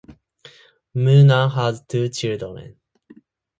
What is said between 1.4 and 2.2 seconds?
has two